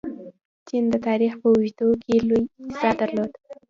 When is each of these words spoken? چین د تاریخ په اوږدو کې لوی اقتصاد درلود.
چین 0.67 0.83
د 0.93 0.95
تاریخ 1.07 1.33
په 1.41 1.47
اوږدو 1.53 1.89
کې 2.03 2.15
لوی 2.27 2.43
اقتصاد 2.49 2.95
درلود. 3.01 3.31